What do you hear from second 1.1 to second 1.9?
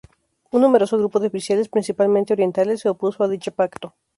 de oficiales,